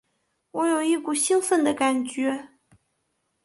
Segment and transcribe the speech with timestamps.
[0.49, 2.49] 我有一股兴奋的感觉